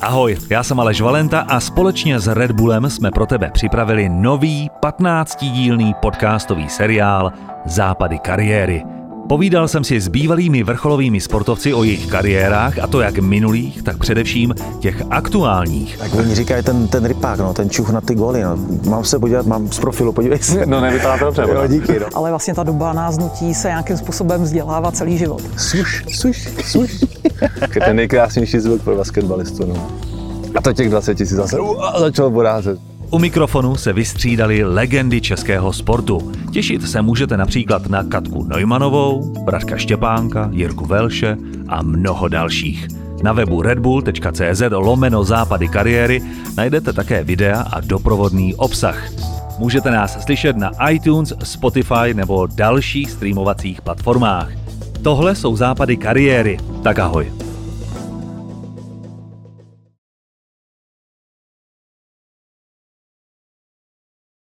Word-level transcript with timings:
Ahoj, 0.00 0.38
já 0.50 0.62
jsem 0.62 0.80
Aleš 0.80 1.00
Valenta 1.00 1.40
a 1.40 1.60
společně 1.60 2.20
s 2.20 2.26
Red 2.26 2.50
Bullem 2.50 2.90
jsme 2.90 3.10
pro 3.10 3.26
tebe 3.26 3.50
připravili 3.50 4.08
nový 4.08 4.70
15-dílný 4.82 5.94
podcastový 5.94 6.68
seriál 6.68 7.32
Západy 7.66 8.18
kariéry. 8.18 8.82
Povídal 9.28 9.68
jsem 9.68 9.84
si 9.84 10.00
s 10.00 10.08
bývalými 10.08 10.62
vrcholovými 10.62 11.20
sportovci 11.20 11.74
o 11.74 11.84
jejich 11.84 12.06
kariérách, 12.06 12.78
a 12.78 12.86
to 12.86 13.00
jak 13.00 13.18
minulých, 13.18 13.82
tak 13.82 13.98
především 13.98 14.54
těch 14.80 15.02
aktuálních. 15.10 15.98
Tak 15.98 16.14
oni 16.14 16.34
říkají 16.34 16.62
ten, 16.62 16.88
ten 16.88 17.04
rypák, 17.04 17.38
no, 17.38 17.54
ten 17.54 17.70
čuch 17.70 17.90
na 17.90 18.00
ty 18.00 18.14
góly. 18.14 18.42
No. 18.42 18.56
Mám 18.88 19.04
se 19.04 19.18
podívat, 19.18 19.46
mám 19.46 19.72
z 19.72 19.78
profilu, 19.78 20.12
podívej 20.12 20.38
se. 20.38 20.66
No 20.66 20.80
nevypadá 20.80 21.18
to 21.18 21.24
dobře. 21.24 21.42
Jo, 21.48 21.66
díky. 21.66 22.00
No. 22.00 22.06
Ale 22.14 22.30
vlastně 22.30 22.54
ta 22.54 22.62
doba 22.62 22.92
nás 22.92 23.18
nutí 23.18 23.54
se 23.54 23.68
nějakým 23.68 23.96
způsobem 23.96 24.42
vzdělávat 24.42 24.96
celý 24.96 25.18
život. 25.18 25.42
Suš, 25.56 26.04
suš, 26.08 26.48
suš. 26.64 27.04
Je 27.74 27.80
ten 27.84 27.96
nejkrásnější 27.96 28.60
zvuk 28.60 28.82
pro 28.82 28.96
basketbalistu. 28.96 29.66
No. 29.66 29.88
A 30.54 30.60
to 30.60 30.72
těch 30.72 30.90
20 30.90 31.14
tisíc 31.14 31.36
zase 31.36 31.60
uh, 31.60 31.98
začal 31.98 32.30
bodázet. 32.30 32.93
U 33.14 33.18
mikrofonu 33.18 33.76
se 33.76 33.92
vystřídali 33.92 34.64
legendy 34.64 35.20
českého 35.20 35.72
sportu. 35.72 36.32
Těšit 36.52 36.88
se 36.88 37.02
můžete 37.02 37.36
například 37.36 37.86
na 37.86 38.04
Katku 38.04 38.44
Neumanovou, 38.44 39.32
Bratka 39.44 39.76
Štěpánka, 39.76 40.48
Jirku 40.52 40.86
Velše 40.86 41.36
a 41.68 41.82
mnoho 41.82 42.28
dalších. 42.28 42.88
Na 43.22 43.32
webu 43.32 43.62
redbull.cz 43.62 44.62
lomeno 44.70 45.24
západy 45.24 45.68
kariéry 45.68 46.22
najdete 46.56 46.92
také 46.92 47.24
videa 47.24 47.60
a 47.60 47.80
doprovodný 47.80 48.54
obsah. 48.54 49.10
Můžete 49.58 49.90
nás 49.90 50.24
slyšet 50.24 50.56
na 50.56 50.70
iTunes, 50.90 51.32
Spotify 51.42 52.14
nebo 52.14 52.46
dalších 52.46 53.10
streamovacích 53.10 53.82
platformách. 53.82 54.50
Tohle 55.02 55.34
jsou 55.34 55.56
západy 55.56 55.96
kariéry. 55.96 56.58
Tak 56.82 56.98
ahoj. 56.98 57.43